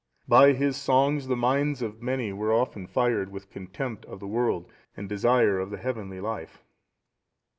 [0.27, 4.67] By his songs the minds of many were often fired with contempt of the world,
[4.97, 6.63] and desire of the heavenly life.